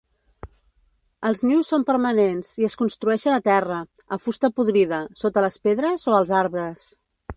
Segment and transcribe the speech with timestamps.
[1.29, 3.77] Els nius són permanents i es construeixen a terra,
[4.17, 6.89] a fusta podrida, sota les pedres o als arbres.